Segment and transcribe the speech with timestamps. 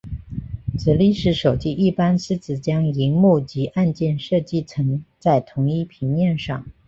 [0.79, 6.65] 直立式手机一般将萤幕及按键设计成在同一平面上。